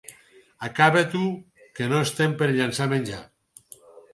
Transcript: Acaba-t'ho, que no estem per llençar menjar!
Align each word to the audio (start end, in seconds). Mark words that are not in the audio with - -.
Acaba-t'ho, 0.67 1.21
que 1.81 1.91
no 1.91 1.99
estem 2.07 2.35
per 2.43 2.51
llençar 2.57 2.89
menjar! 2.95 3.21